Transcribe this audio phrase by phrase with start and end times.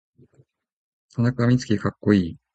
[1.13, 2.37] 田中洸希かっこいい